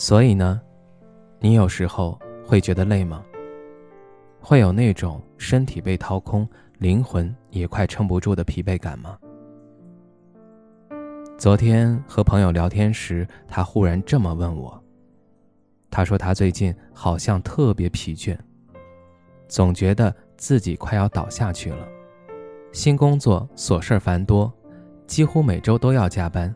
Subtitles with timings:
[0.00, 0.58] 所以呢，
[1.40, 3.22] 你有时候会觉得累吗？
[4.40, 9.18] 会有那种身体被掏空、灵魂也快撑不住的疲惫感吗？
[11.36, 14.82] 昨天和朋友聊天时，他忽然这么问我。
[15.90, 18.34] 他说他最近好像特别疲倦，
[19.48, 21.86] 总觉得自己快要倒下去了。
[22.72, 24.50] 新工作琐事繁多，
[25.06, 26.54] 几乎每周都要加班，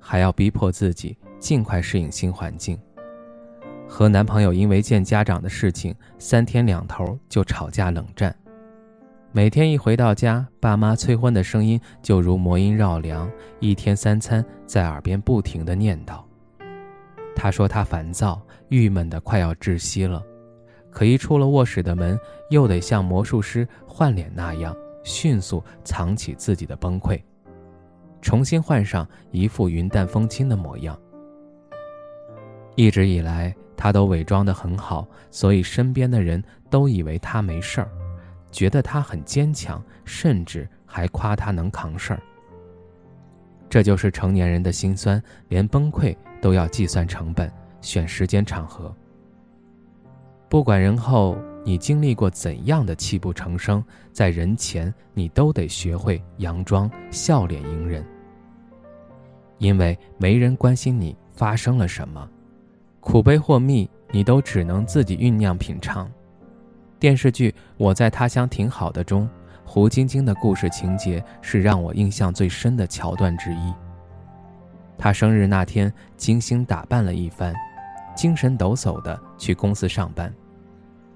[0.00, 2.78] 还要逼迫自己尽快适应新环境。
[3.88, 8.34] 和男朋友因为见家长的事情，三天两头就吵架冷战。
[9.32, 16.22] 每天一回到家，爸妈催婚的声音就如魔音绕梁，一天三餐在耳边不停的念叨。
[17.34, 20.22] 他说他烦躁、郁闷的快要窒息了，
[20.90, 22.18] 可一出了卧室的门，
[22.50, 27.20] 又得像魔术师换脸那样，迅速藏起自己的崩溃，
[28.22, 30.98] 重新换上一副云淡风轻的模样。
[32.76, 33.52] 一直以来。
[33.78, 37.90] 他都伪装得很好，所以身边的人都以为他没事儿，
[38.50, 42.22] 觉得他很坚强，甚至还夸他能扛事儿。
[43.68, 48.92] 这就是成年人的心酸，连崩溃都要计算成本，选时间场合。
[50.48, 58.02] 不管人后你经历过怎样的泣不成声，在人前你都得学会佯装笑脸迎人，
[59.58, 62.26] 因为没人关心你发生了什么。
[63.06, 66.10] 苦悲或蜜，你都只能自己酝酿品尝。
[66.98, 69.30] 电视剧《我在他乡挺好的》中，
[69.64, 73.72] 胡晶晶的故事情节是让我印象最深的桥段之一。
[74.98, 77.54] 她生日那天精心打扮了一番，
[78.16, 80.34] 精神抖擞地去公司上班，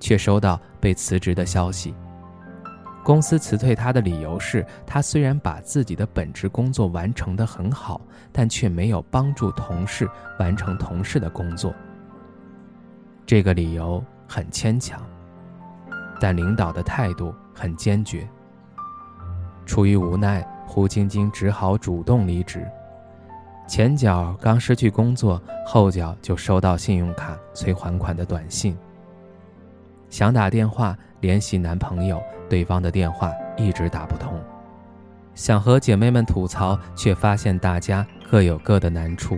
[0.00, 1.94] 却收到被辞职的消息。
[3.06, 8.00] 公司辞退他的理由是他虽然把自己的本职工作完成得很好，
[8.32, 11.72] 但却没有帮助同事完成同事的工作。
[13.24, 15.00] 这个理由很牵强，
[16.18, 18.28] 但领导的态度很坚决。
[19.64, 22.66] 出于无奈，胡晶晶只好主动离职。
[23.68, 28.76] 前脚刚失去工作，后脚就收到信用卡催还款的短信。
[30.10, 34.40] 想打电话联系男朋友，对方的电话一直打不通。
[35.34, 39.36] 想和姐妹们吐槽，却发现大家各有各的难处。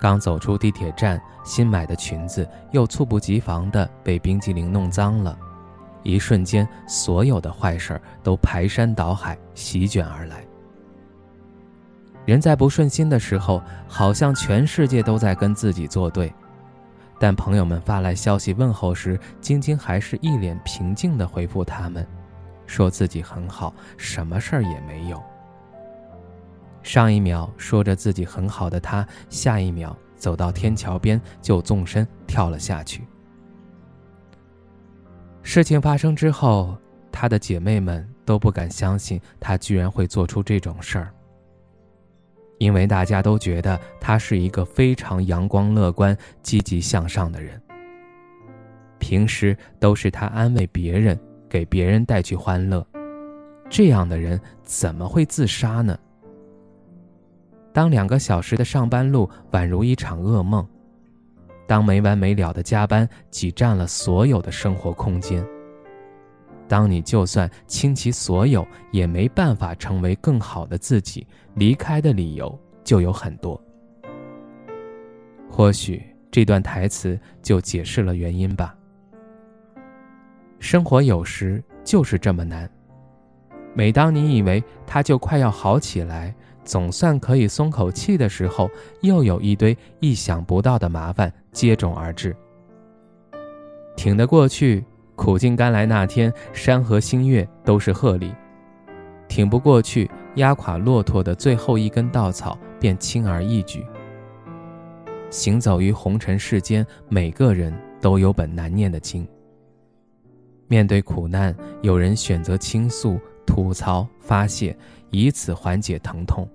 [0.00, 5.38] 刚走出地铁站，新买的裙子又猝不及防地被冰激凌弄脏了。
[6.02, 10.44] 一瞬间，所有的坏事都排山倒海席卷而来。
[12.24, 16.34] 人在不顺心的时候，好像全世界都在跟自己作对。
[17.18, 22.06] 但朋友们发来消息问候时，晶晶还是一脸平静地回复他们，
[22.66, 25.20] 说自己很好，什么事儿也没有。
[26.82, 33.02] 上一秒说着自己很好的她，下一秒走到天桥边就纵身跳了下去。
[35.42, 36.76] 事情发生之后，
[37.10, 41.12] 她的姐妹们都不敢相信她居然会做出这种事儿。
[42.58, 47.60] 因为大家都觉得他是一个非常阳光、乐观、积极向上的人。
[48.98, 52.84] 平时都是他安慰别人，给别人带去欢乐，
[53.70, 55.96] 这样的人怎么会自杀呢？
[57.72, 60.66] 当两个小时的上班路宛如一场噩梦，
[61.66, 65.46] 当没完没了的加班挤占了所有的生活空间。
[66.68, 73.60] 当你就算倾其所有，也没办法成为更好的自己，离开的理由就有很多。
[75.50, 78.76] 或许这段台词就解释了原因吧。
[80.58, 82.68] 生活有时就是这么难。
[83.74, 86.34] 每当你以为它就快要好起来，
[86.64, 88.68] 总算可以松口气的时候，
[89.00, 92.36] 又有一堆意想不到的麻烦接踵而至。
[93.96, 94.84] 挺得过去。
[95.18, 98.28] 苦尽甘来那天，山河星月都是贺礼；
[99.28, 103.84] 挺不过去，压垮骆驼的最后一根稻草便轻而易举。
[105.28, 109.26] 行走于红尘世间，每个人都有本难念的经。
[110.68, 114.74] 面对苦难，有人选择倾诉、吐槽、发泄，
[115.10, 116.46] 以此缓解疼痛；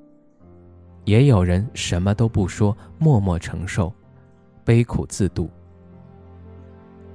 [1.04, 3.94] 也有人什么都不说，默默承受，
[4.64, 5.50] 悲苦自度。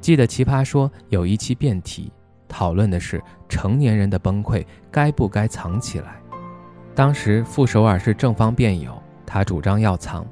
[0.08, 2.10] 记得《奇葩说》有一期辩题，
[2.48, 6.18] 讨论的是成年人的崩溃该不该藏起来。
[6.94, 10.26] 当时傅首尔是正方辩友，他主张要藏。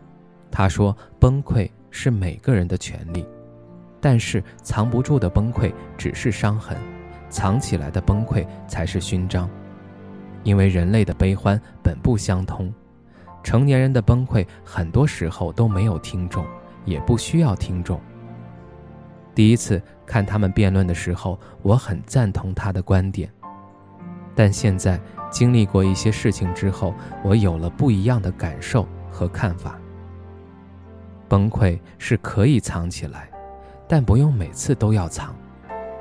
[0.50, 3.22] 他说：“崩溃是每个人的权利，
[4.00, 6.78] 但是藏不住的崩溃只是伤痕，
[7.28, 9.46] 藏起来的崩溃才是勋章。
[10.42, 12.72] 因为人类的悲欢本不相通，
[13.42, 16.46] 成年人的崩溃很多时候都没有听众，
[16.86, 18.00] 也不需要听众。”
[19.36, 23.30] 第一次看他们辩论的时候，我很赞同他的观点，
[24.34, 24.98] 但现在
[25.30, 29.78] 经历过一些事情之后，我有了不一样的感受和看法。
[31.28, 33.28] 崩溃是可以藏起来，
[33.86, 35.36] 但不用每次都要藏，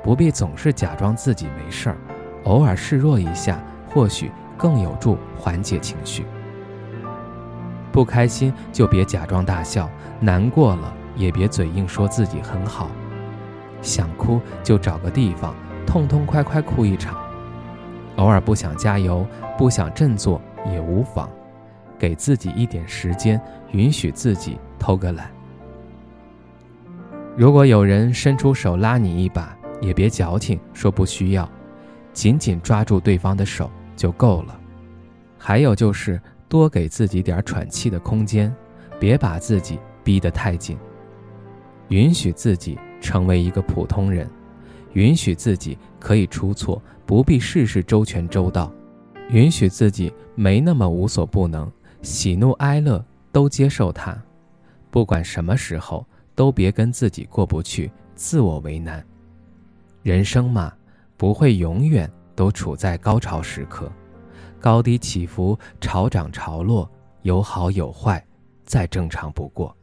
[0.02, 1.96] 不必总是假装自己没事儿，
[2.44, 6.24] 偶尔示弱一下，或许更有助缓解情绪。
[7.92, 9.90] 不开心就别假装大笑，
[10.20, 12.90] 难过了也别嘴硬说自己很好。
[13.86, 15.54] 想哭就找个地方
[15.86, 17.16] 痛痛快快哭一场，
[18.16, 19.24] 偶尔不想加油、
[19.56, 21.30] 不想振作也无妨，
[21.98, 23.40] 给自己一点时间，
[23.70, 25.30] 允许自己偷个懒。
[27.36, 31.48] 如果有人伸出手拉你一把，也别矫情说不需要，
[32.12, 34.58] 紧紧抓住对方的手就够了。
[35.38, 38.52] 还有就是多给自己点喘气的空间，
[38.98, 40.76] 别把自己逼得太紧，
[41.88, 42.78] 允许自己。
[43.00, 44.28] 成为一个普通人，
[44.92, 48.72] 允许自己可以出错，不必事事周全周到，
[49.30, 51.70] 允许自己没那么无所不能，
[52.02, 54.16] 喜怒哀乐都接受它，
[54.90, 59.04] 不管什么时候都别跟自己过不去，自我为难。
[60.02, 60.72] 人生嘛，
[61.16, 63.92] 不会永远都处在高潮时刻，
[64.60, 66.90] 高低起伏，潮涨潮落，
[67.22, 68.24] 有好有坏，
[68.64, 69.75] 再正常不过。